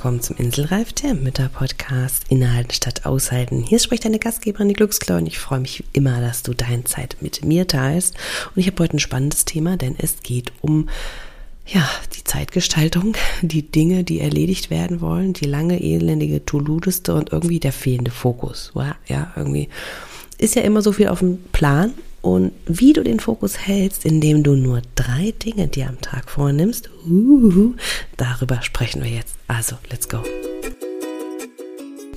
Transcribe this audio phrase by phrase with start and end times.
[0.00, 3.62] Willkommen zum Inselreif, der Mütter-Podcast Inhalten statt Aushalten.
[3.62, 7.18] Hier spricht deine Gastgeberin, die Glücksklau, und ich freue mich immer, dass du deine Zeit
[7.20, 8.16] mit mir teilst.
[8.46, 10.88] Und ich habe heute ein spannendes Thema, denn es geht um
[11.66, 17.60] ja, die Zeitgestaltung, die Dinge, die erledigt werden wollen, die lange elendige To-Do-Liste und irgendwie
[17.60, 18.72] der fehlende Fokus.
[19.06, 19.68] Ja, irgendwie
[20.38, 21.92] ist ja immer so viel auf dem Plan
[22.22, 26.90] und wie du den Fokus hältst, indem du nur drei Dinge dir am Tag vornimmst,
[27.08, 27.74] uh,
[28.16, 29.36] darüber sprechen wir jetzt.
[29.48, 30.22] Also, let's go.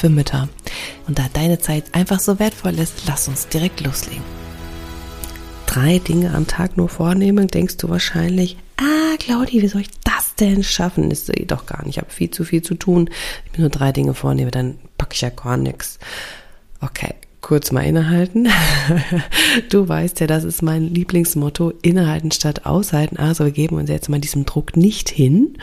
[0.00, 0.48] für Mütter.
[1.06, 4.24] Und da deine Zeit einfach so wertvoll ist, lass uns direkt loslegen.
[5.66, 10.34] Drei Dinge am Tag nur vornehmen, denkst du wahrscheinlich, ah, Claudi, wie soll ich das
[10.36, 11.10] denn schaffen?
[11.10, 11.96] Ist eh doch gar nicht.
[11.96, 13.10] Ich habe viel zu viel zu tun.
[13.44, 15.98] Ich mir nur drei Dinge vornehme, dann packe ich ja gar nichts.
[16.80, 18.48] Okay, kurz mal innehalten.
[19.68, 23.16] Du weißt ja, das ist mein Lieblingsmotto, innehalten statt aushalten.
[23.16, 25.56] Also wir geben uns jetzt mal diesem Druck nicht hin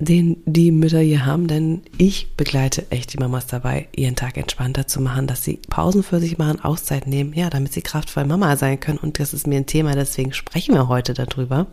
[0.00, 4.86] den die Mütter hier haben, denn ich begleite echt die Mamas dabei, ihren Tag entspannter
[4.86, 8.56] zu machen, dass sie Pausen für sich machen, Auszeit nehmen, ja, damit sie kraftvoll Mama
[8.56, 8.98] sein können.
[8.98, 11.66] Und das ist mir ein Thema, deswegen sprechen wir heute darüber.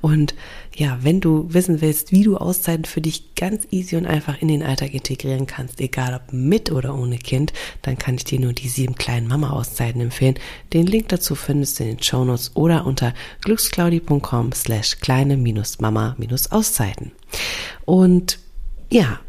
[0.00, 0.36] Und
[0.76, 4.46] ja, wenn du wissen willst, wie du Auszeiten für dich ganz easy und einfach in
[4.48, 8.52] den Alltag integrieren kannst, egal ob mit oder ohne Kind, dann kann ich dir nur
[8.52, 10.36] die sieben kleinen Mama-Auszeiten empfehlen.
[10.72, 17.10] Den Link dazu findest du in den Shownotes oder unter glücksclaudi.com slash kleine-mama-auszeiten.
[17.84, 18.38] Und
[18.90, 19.20] ja,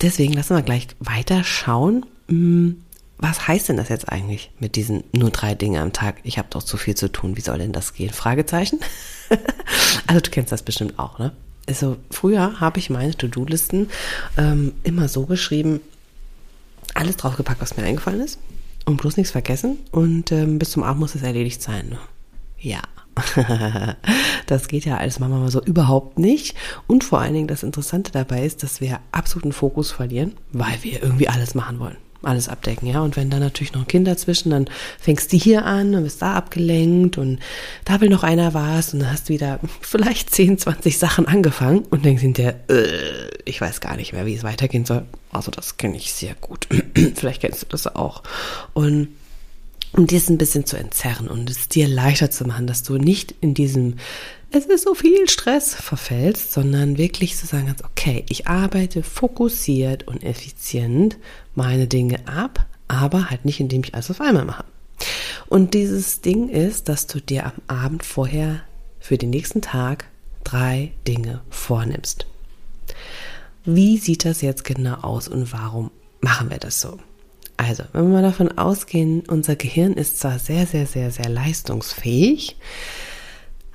[0.00, 2.06] deswegen lassen wir gleich weiter schauen.
[2.28, 2.82] Hm,
[3.18, 6.16] was heißt denn das jetzt eigentlich mit diesen nur drei Dinge am Tag?
[6.22, 7.36] Ich habe doch zu viel zu tun.
[7.36, 8.10] Wie soll denn das gehen?
[8.10, 8.80] Fragezeichen.
[10.06, 11.32] also du kennst das bestimmt auch, ne?
[11.68, 13.90] Also früher habe ich meine To-Do-Listen
[14.36, 15.80] ähm, immer so geschrieben,
[16.94, 18.38] alles draufgepackt, was mir eingefallen ist
[18.86, 21.90] und bloß nichts vergessen und ähm, bis zum Abend muss es erledigt sein.
[21.90, 21.98] Ne?
[22.58, 22.82] Ja,
[24.46, 26.56] das geht ja als Mama mal so überhaupt nicht.
[26.86, 31.02] Und vor allen Dingen das Interessante dabei ist, dass wir absoluten Fokus verlieren, weil wir
[31.02, 31.96] irgendwie alles machen wollen.
[32.22, 33.00] Alles abdecken, ja.
[33.00, 36.20] Und wenn da natürlich noch ein Kind dazwischen, dann fängst du hier an und bist
[36.20, 37.38] da abgelenkt und
[37.86, 41.86] da will noch einer was und dann hast du wieder vielleicht 10, 20 Sachen angefangen
[41.90, 45.04] und denkst hinterher, äh, ich weiß gar nicht mehr, wie es weitergehen soll.
[45.32, 46.68] Also das kenne ich sehr gut.
[47.14, 48.22] vielleicht kennst du das auch.
[48.74, 49.08] Und
[49.92, 52.96] um dir es ein bisschen zu entzerren und es dir leichter zu machen, dass du
[52.96, 53.96] nicht in diesem
[54.52, 60.08] es ist so viel Stress verfällst, sondern wirklich zu sagen kannst, okay, ich arbeite fokussiert
[60.08, 61.18] und effizient
[61.54, 64.64] meine Dinge ab, aber halt nicht, indem ich alles auf einmal mache.
[65.48, 68.62] Und dieses Ding ist, dass du dir am Abend vorher
[68.98, 70.06] für den nächsten Tag
[70.42, 72.26] drei Dinge vornimmst.
[73.64, 76.98] Wie sieht das jetzt genau aus und warum machen wir das so?
[77.60, 82.56] Also, wenn wir mal davon ausgehen, unser Gehirn ist zwar sehr, sehr, sehr, sehr leistungsfähig,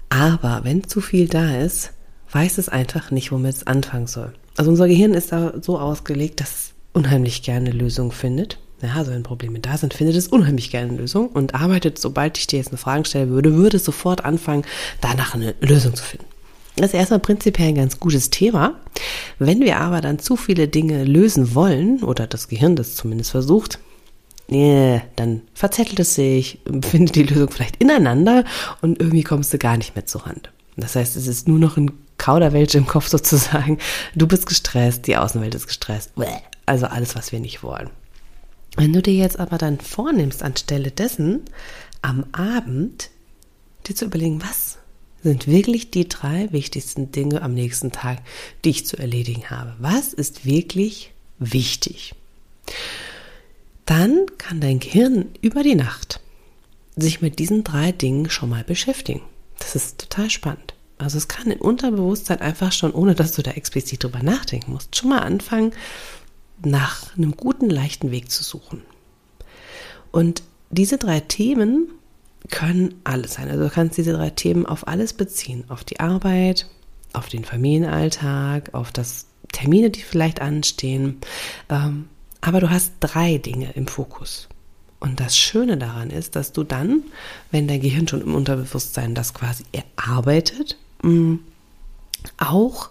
[0.09, 1.91] aber wenn zu viel da ist,
[2.31, 4.33] weiß es einfach nicht, womit es anfangen soll.
[4.57, 8.57] Also unser Gehirn ist da so ausgelegt, dass es unheimlich gerne Lösungen findet.
[8.81, 12.39] Ja, also wenn Probleme da sind, findet es unheimlich gerne eine Lösung und arbeitet, sobald
[12.39, 14.65] ich dir jetzt eine Frage stellen würde, würde es sofort anfangen,
[14.99, 16.25] danach eine Lösung zu finden.
[16.75, 18.79] Das ist erstmal prinzipiell ein ganz gutes Thema.
[19.39, 23.79] Wenn wir aber dann zu viele Dinge lösen wollen, oder das Gehirn das zumindest versucht,
[24.47, 28.43] nee, dann verzettelt es sich, findet die Lösung vielleicht ineinander
[28.81, 30.51] und irgendwie kommst du gar nicht mehr zur Hand.
[30.75, 33.77] Das heißt, es ist nur noch ein Kauderwelsch im Kopf sozusagen.
[34.15, 36.11] Du bist gestresst, die Außenwelt ist gestresst.
[36.65, 37.89] Also alles, was wir nicht wollen.
[38.75, 41.41] Wenn du dir jetzt aber dann vornimmst, anstelle dessen
[42.01, 43.09] am Abend
[43.87, 44.77] dir zu überlegen, was
[45.25, 48.21] sind wirklich die drei wichtigsten Dinge am nächsten Tag,
[48.63, 49.75] die ich zu erledigen habe.
[49.79, 52.13] Was ist wirklich wichtig?
[53.85, 56.19] Dann kann dein Gehirn über die Nacht
[56.95, 59.21] sich mit diesen drei Dingen schon mal beschäftigen.
[59.57, 60.75] Das ist total spannend.
[60.99, 64.95] Also es kann im Unterbewusstsein einfach schon, ohne dass du da explizit drüber nachdenken musst,
[64.95, 65.73] schon mal anfangen,
[66.63, 68.83] nach einem guten, leichten Weg zu suchen.
[70.11, 71.89] Und diese drei Themen
[72.49, 73.49] können alles sein.
[73.49, 75.65] Also du kannst diese drei Themen auf alles beziehen.
[75.69, 76.67] Auf die Arbeit,
[77.13, 81.21] auf den Familienalltag, auf das Termine, die vielleicht anstehen.
[81.69, 82.09] Ähm,
[82.41, 84.47] aber du hast drei Dinge im Fokus.
[84.99, 87.03] Und das Schöne daran ist, dass du dann,
[87.51, 91.35] wenn dein Gehirn schon im Unterbewusstsein das quasi erarbeitet, mm,
[92.37, 92.89] auch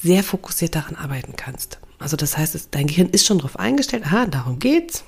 [0.00, 1.78] sehr fokussiert daran arbeiten kannst.
[1.98, 5.04] Also das heißt, dein Gehirn ist schon darauf eingestellt, aha, darum geht's.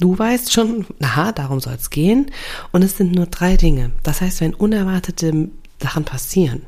[0.00, 2.30] Du weißt schon, aha, darum soll es gehen.
[2.72, 3.90] Und es sind nur drei Dinge.
[4.02, 5.48] Das heißt, wenn unerwartete
[5.80, 6.62] Sachen passieren,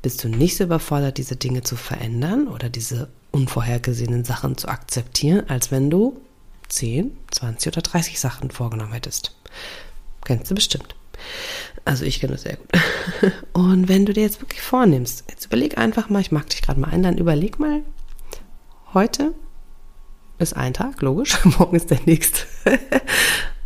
[0.00, 5.48] bist du nicht so überfordert, diese Dinge zu verändern oder diese unvorhergesehenen Sachen zu akzeptieren,
[5.48, 6.20] als wenn du
[6.68, 9.34] 10, 20 oder 30 Sachen vorgenommen hättest.
[10.24, 10.94] Kennst du bestimmt.
[11.84, 12.68] Also ich kenne das sehr gut.
[13.52, 16.80] Und wenn du dir jetzt wirklich vornimmst, jetzt überleg einfach mal, ich mag dich gerade
[16.80, 17.82] mal ein, dann überleg mal,
[18.94, 19.34] heute
[20.42, 22.46] ist ein Tag, logisch, morgen ist der nächste.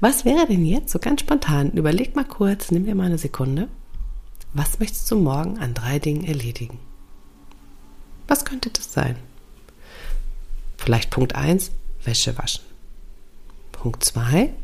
[0.01, 1.71] Was wäre denn jetzt so ganz spontan?
[1.73, 3.69] Überleg mal kurz, nimm dir mal eine Sekunde
[4.57, 6.79] was möchtest du morgen an drei Dingen erledigen?
[8.27, 9.17] Was könnte das sein?
[10.79, 12.65] Vielleicht Punkt 1, Wäsche waschen.
[13.73, 14.55] Punkt 2,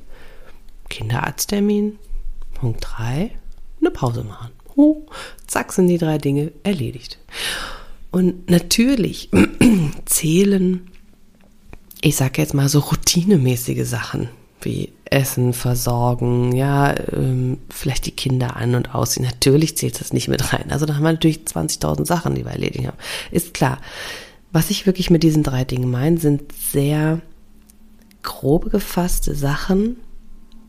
[0.88, 1.98] Kinderarzttermin.
[2.54, 3.32] Punkt 3,
[3.80, 4.50] eine Pause machen.
[4.76, 5.02] Oh,
[5.46, 7.18] zack, sind die drei Dinge erledigt.
[8.10, 9.28] Und natürlich
[10.06, 10.90] zählen,
[12.02, 14.28] ich sage jetzt mal so routinemäßige Sachen
[14.60, 19.26] wie Essen versorgen, ja, ähm, vielleicht die Kinder an- und ausziehen.
[19.26, 20.70] Natürlich zählt das nicht mit rein.
[20.70, 22.98] Also da haben wir natürlich 20.000 Sachen, die wir erledigen haben.
[23.30, 23.78] Ist klar.
[24.52, 27.20] Was ich wirklich mit diesen drei Dingen meine, sind sehr
[28.22, 29.96] grob gefasste Sachen,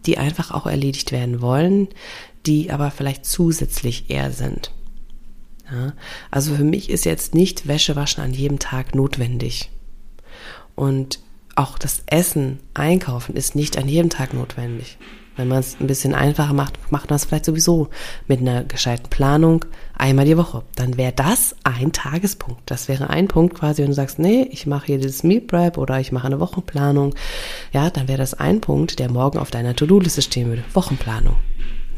[0.05, 1.87] die einfach auch erledigt werden wollen,
[2.45, 4.71] die aber vielleicht zusätzlich eher sind.
[5.71, 5.93] Ja,
[6.29, 9.69] also für mich ist jetzt nicht Wäsche waschen an jedem Tag notwendig.
[10.75, 11.19] Und
[11.55, 14.97] auch das Essen, Einkaufen ist nicht an jedem Tag notwendig.
[15.35, 17.89] Wenn man es ein bisschen einfacher macht, macht man es vielleicht sowieso
[18.27, 19.65] mit einer gescheiten Planung
[19.97, 20.63] einmal die Woche.
[20.75, 22.61] Dann wäre das ein Tagespunkt.
[22.67, 25.79] Das wäre ein Punkt quasi, wenn du sagst, nee, ich mache hier dieses Meal Prep
[25.79, 27.15] oder ich mache eine Wochenplanung.
[27.71, 30.63] Ja, dann wäre das ein Punkt, der morgen auf deiner To-Do-Liste stehen würde.
[30.73, 31.35] Wochenplanung.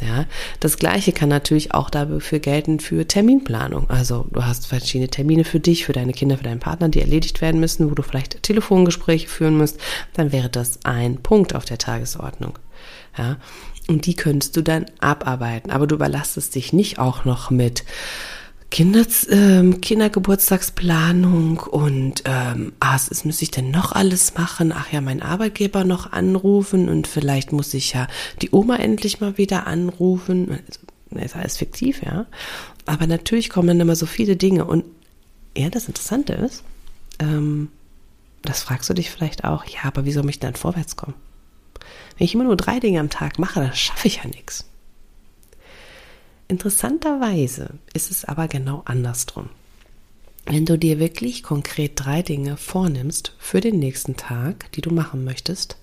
[0.02, 0.26] Ja,
[0.60, 3.90] das gleiche kann natürlich auch dafür gelten für Terminplanung.
[3.90, 7.42] Also du hast verschiedene Termine für dich, für deine Kinder, für deinen Partner, die erledigt
[7.42, 9.80] werden müssen, wo du vielleicht Telefongespräche führen musst,
[10.14, 12.60] dann wäre das ein Punkt auf der Tagesordnung.
[13.18, 13.38] Ja,
[13.88, 17.86] und die könntest du dann abarbeiten, aber du überlastest dich nicht auch noch mit
[18.72, 24.74] Kinder, ähm, Kindergeburtstagsplanung und ähm, ah, was müsste ich denn noch alles machen?
[24.76, 28.08] Ach ja, meinen Arbeitgeber noch anrufen und vielleicht muss ich ja
[28.42, 30.60] die Oma endlich mal wieder anrufen.
[30.68, 30.80] Also,
[31.24, 32.26] ist alles fiktiv, ja.
[32.86, 34.84] Aber natürlich kommen dann immer so viele Dinge und
[35.56, 36.64] ja, das Interessante ist,
[37.20, 37.70] ähm,
[38.42, 41.16] das fragst du dich vielleicht auch, ja, aber wie soll ich dann vorwärts kommen?
[42.18, 44.66] Wenn ich immer nur drei Dinge am Tag mache, dann schaffe ich ja nichts.
[46.48, 49.50] Interessanterweise ist es aber genau andersrum.
[50.46, 55.24] Wenn du dir wirklich konkret drei Dinge vornimmst für den nächsten Tag, die du machen
[55.24, 55.78] möchtest,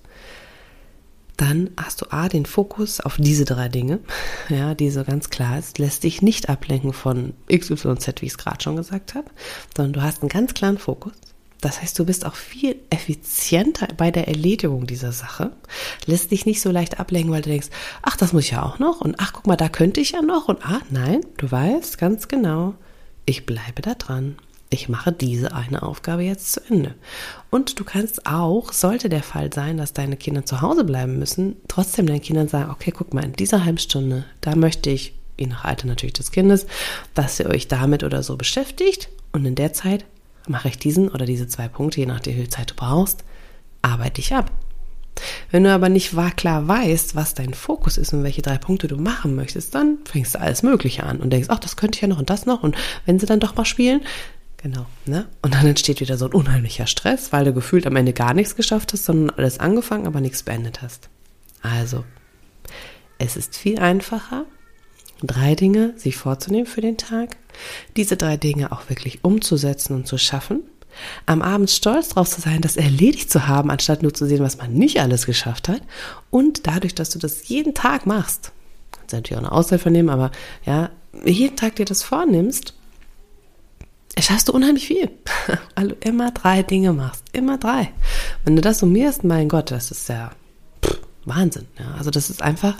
[1.35, 3.99] dann hast du A, den Fokus auf diese drei Dinge,
[4.49, 8.37] ja, die so ganz klar ist, lässt dich nicht ablenken von XYZ, wie ich es
[8.37, 9.29] gerade schon gesagt habe,
[9.75, 11.13] sondern du hast einen ganz klaren Fokus.
[11.63, 15.53] Das heißt, du bist auch viel effizienter bei der Erledigung dieser Sache,
[16.05, 17.69] lässt dich nicht so leicht ablenken, weil du denkst,
[18.01, 20.21] ach, das muss ich ja auch noch und ach, guck mal, da könnte ich ja
[20.21, 22.73] noch und ah, nein, du weißt ganz genau,
[23.25, 24.35] ich bleibe da dran.
[24.71, 26.95] Ich mache diese eine Aufgabe jetzt zu Ende.
[27.49, 31.55] Und du kannst auch, sollte der Fall sein, dass deine Kinder zu Hause bleiben müssen,
[31.69, 35.47] trotzdem deinen Kindern sagen, okay, guck mal, in dieser halben Stunde, da möchte ich, je
[35.47, 36.65] nach Alter natürlich des Kindes,
[37.13, 40.05] dass ihr euch damit oder so beschäftigt und in der Zeit
[40.47, 43.23] mache ich diesen oder diese zwei Punkte, je nachdem, wie viel Zeit du brauchst,
[43.81, 44.51] arbeite ich ab.
[45.51, 48.97] Wenn du aber nicht klar weißt, was dein Fokus ist und welche drei Punkte du
[48.97, 52.07] machen möchtest, dann fängst du alles Mögliche an und denkst, ach, das könnte ich ja
[52.07, 54.01] noch und das noch und wenn sie dann doch mal spielen,
[54.57, 55.27] genau, ne?
[55.41, 58.55] Und dann entsteht wieder so ein unheimlicher Stress, weil du gefühlt am Ende gar nichts
[58.55, 61.09] geschafft hast, sondern alles angefangen, aber nichts beendet hast.
[61.61, 62.03] Also,
[63.19, 64.45] es ist viel einfacher,
[65.27, 67.37] drei Dinge sich vorzunehmen für den Tag,
[67.97, 70.63] diese drei Dinge auch wirklich umzusetzen und zu schaffen,
[71.25, 74.57] am Abend stolz darauf zu sein, das erledigt zu haben, anstatt nur zu sehen, was
[74.57, 75.81] man nicht alles geschafft hat.
[76.29, 78.51] Und dadurch, dass du das jeden Tag machst,
[78.91, 80.31] kannst du natürlich auch eine Auszeit vernehmen, aber
[80.65, 80.89] ja,
[81.25, 82.73] jeden Tag dir das vornimmst,
[84.19, 85.09] schaffst du unheimlich viel.
[85.75, 87.23] Weil du immer drei Dinge machst.
[87.33, 87.91] Immer drei.
[88.45, 90.31] Wenn du das summierst, mein Gott, das ist ja
[90.83, 91.67] pff, Wahnsinn.
[91.79, 91.95] Ja.
[91.97, 92.77] Also das ist einfach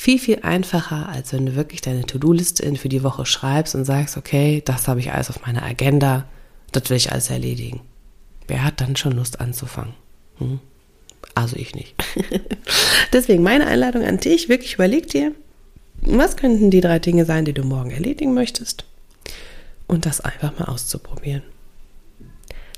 [0.00, 4.16] viel, viel einfacher, als wenn du wirklich deine To-Do-Liste für die Woche schreibst und sagst,
[4.16, 6.24] okay, das habe ich alles auf meiner Agenda,
[6.72, 7.82] das will ich alles erledigen.
[8.48, 9.92] Wer hat dann schon Lust anzufangen?
[10.38, 10.58] Hm?
[11.34, 11.94] Also ich nicht.
[13.12, 15.32] Deswegen meine Einladung an dich, wirklich überleg dir,
[16.00, 18.86] was könnten die drei Dinge sein, die du morgen erledigen möchtest?
[19.86, 21.42] Und das einfach mal auszuprobieren.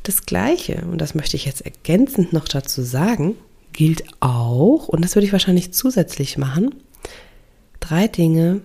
[0.03, 3.37] Das Gleiche, und das möchte ich jetzt ergänzend noch dazu sagen,
[3.73, 6.75] gilt auch, und das würde ich wahrscheinlich zusätzlich machen,
[7.83, 8.63] drei Dinge,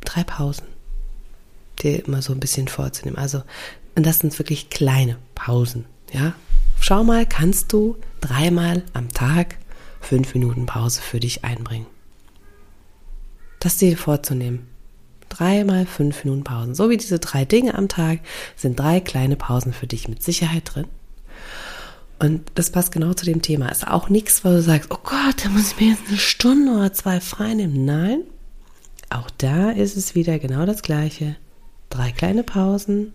[0.00, 0.66] drei Pausen.
[1.82, 3.18] dir immer so ein bisschen vorzunehmen.
[3.18, 3.42] Also,
[3.94, 6.34] und das sind wirklich kleine Pausen, ja.
[6.80, 9.56] Schau mal, kannst du dreimal am Tag
[10.00, 11.86] fünf Minuten Pause für dich einbringen?
[13.58, 14.68] Das dir vorzunehmen.
[15.28, 16.74] Dreimal fünf Minuten Pausen.
[16.74, 18.20] So wie diese drei Dinge am Tag
[18.54, 20.86] sind drei kleine Pausen für dich mit Sicherheit drin.
[22.18, 23.68] Und das passt genau zu dem Thema.
[23.68, 26.72] Ist auch nichts, wo du sagst, oh Gott, da muss ich mir jetzt eine Stunde
[26.72, 27.84] oder zwei frei nehmen.
[27.84, 28.22] Nein,
[29.10, 31.36] auch da ist es wieder genau das Gleiche.
[31.90, 33.14] Drei kleine Pausen,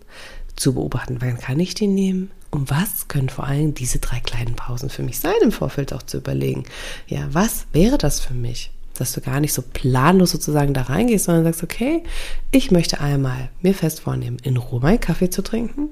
[0.56, 4.56] zu beobachten, wann kann ich die nehmen und was können vor allem diese drei kleinen
[4.56, 6.66] Pausen für mich sein, im Vorfeld auch zu überlegen.
[7.08, 8.72] Ja, was wäre das für mich?
[8.98, 12.04] Dass du gar nicht so planlos sozusagen da reingehst, sondern sagst, okay,
[12.52, 15.90] ich möchte einmal mir fest vornehmen, in Ruhe meinen Kaffee zu trinken.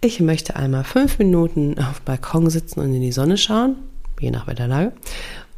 [0.00, 3.76] Ich möchte einmal fünf Minuten auf dem Balkon sitzen und in die Sonne schauen,
[4.20, 4.92] je nach Wetterlage.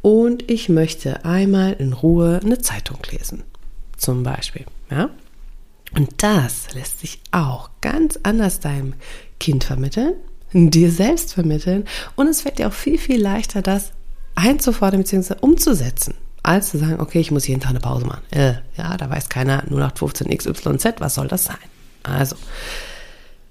[0.01, 3.43] Und ich möchte einmal in Ruhe eine Zeitung lesen.
[3.97, 5.09] Zum Beispiel, ja.
[5.95, 8.93] Und das lässt sich auch ganz anders deinem
[9.39, 10.13] Kind vermitteln,
[10.51, 13.91] dir selbst vermitteln und es fällt dir auch viel, viel leichter, das
[14.35, 15.35] einzufordern bzw.
[15.41, 16.13] umzusetzen,
[16.47, 18.23] als zu sagen, okay, ich muss jeden Tag eine Pause machen.
[18.31, 21.57] Äh, ja, da weiß keiner 0815 XYZ, was soll das sein?
[22.03, 22.35] Also,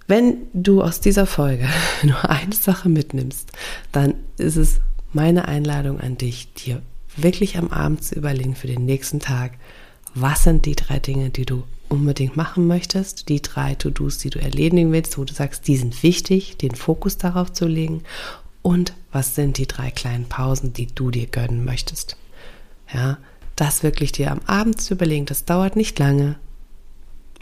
[0.07, 1.69] wenn du aus dieser Folge
[2.03, 3.51] nur eine Sache mitnimmst,
[3.93, 4.81] dann ist es
[5.13, 6.83] meine Einladung an dich, dir
[7.17, 9.53] wirklich am Abend zu überlegen für den nächsten Tag,
[10.15, 14.41] was sind die drei Dinge, die du unbedingt machen möchtest, die drei To-Dos, die du
[14.41, 18.03] erledigen willst, wo du sagst, die sind wichtig, den Fokus darauf zu legen
[18.63, 22.17] und was sind die drei kleinen Pausen, die du dir gönnen möchtest.
[22.93, 23.19] Ja,
[23.57, 26.37] das wirklich dir am Abend zu überlegen, das dauert nicht lange.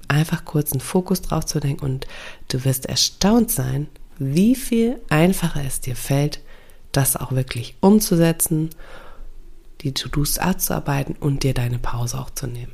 [0.08, 2.06] Einfach kurz einen Fokus drauf zu denken und
[2.48, 6.40] du wirst erstaunt sein, wie viel einfacher es dir fällt,
[6.92, 8.70] das auch wirklich umzusetzen,
[9.80, 12.72] die To-Dos abzuarbeiten und dir deine Pause auch zu nehmen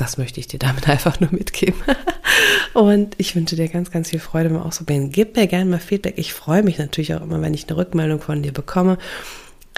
[0.00, 1.80] das möchte ich dir damit einfach nur mitgeben.
[2.72, 5.10] Und ich wünsche dir ganz, ganz viel Freude beim Ausprobieren.
[5.10, 6.14] Gib mir gerne mal Feedback.
[6.16, 8.98] Ich freue mich natürlich auch immer, wenn ich eine Rückmeldung von dir bekomme.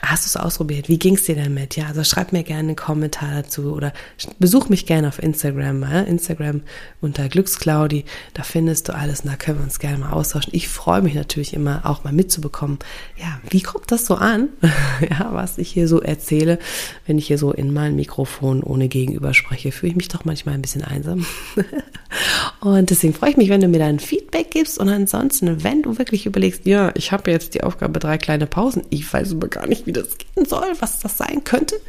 [0.01, 0.89] Hast du es ausprobiert?
[0.89, 1.77] Wie ging es dir damit?
[1.77, 3.93] Ja, also schreib mir gerne einen Kommentar dazu oder
[4.39, 5.81] besuch mich gerne auf Instagram.
[5.81, 6.05] mal.
[6.05, 6.63] Instagram
[7.01, 10.53] unter Glücksclaudi, da findest du alles und da können wir uns gerne mal austauschen.
[10.55, 12.79] Ich freue mich natürlich immer auch mal mitzubekommen,
[13.17, 14.49] ja, wie kommt das so an,
[15.11, 16.59] ja, was ich hier so erzähle,
[17.07, 20.55] wenn ich hier so in mein Mikrofon ohne Gegenüber spreche, fühle ich mich doch manchmal
[20.55, 21.27] ein bisschen einsam.
[22.61, 25.99] und deswegen freue ich mich, wenn du mir dein Feedback gibst und ansonsten, wenn du
[25.99, 29.67] wirklich überlegst, ja, ich habe jetzt die Aufgabe drei kleine Pausen, ich weiß aber gar
[29.83, 31.81] nicht, wie das gehen soll, was das sein könnte,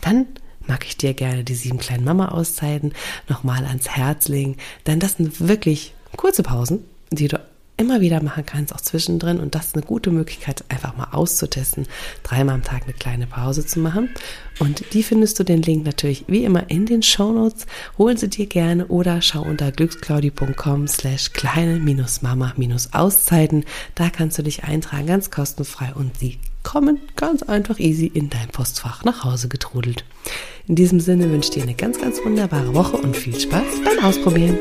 [0.00, 0.26] dann
[0.66, 2.92] mag ich dir gerne die sieben kleinen Mama-Auszeiten
[3.28, 4.56] nochmal ans Herz legen.
[4.86, 7.40] Denn das sind wirklich kurze Pausen, die du
[7.82, 9.40] immer wieder machen kannst, auch zwischendrin.
[9.40, 11.88] Und das ist eine gute Möglichkeit, einfach mal auszutesten,
[12.22, 14.10] dreimal am Tag eine kleine Pause zu machen.
[14.60, 17.66] Und die findest du den Link natürlich wie immer in den Show Notes.
[17.98, 23.64] Holen sie dir gerne oder schau unter glücksclaudi.com slash kleine-mama-auszeiten.
[23.96, 28.46] Da kannst du dich eintragen, ganz kostenfrei und sie kommen ganz einfach easy in dein
[28.48, 30.04] Postfach nach Hause getrudelt.
[30.68, 33.98] In diesem Sinne wünsche ich dir eine ganz, ganz wunderbare Woche und viel Spaß beim
[34.04, 34.56] Ausprobieren.